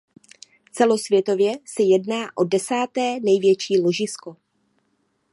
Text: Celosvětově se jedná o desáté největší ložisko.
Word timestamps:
Celosvětově 0.71 1.51
se 1.65 1.83
jedná 1.83 2.37
o 2.37 2.43
desáté 2.43 3.19
největší 3.23 3.79
ložisko. 3.81 4.35